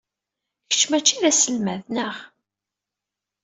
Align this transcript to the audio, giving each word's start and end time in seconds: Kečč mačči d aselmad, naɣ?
Kečč 0.69 0.81
mačči 0.89 1.21
d 1.21 1.23
aselmad, 1.29 1.81
naɣ? 1.93 2.15